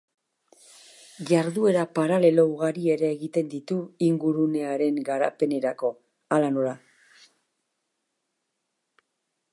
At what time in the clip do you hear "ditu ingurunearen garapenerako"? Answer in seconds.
3.53-5.93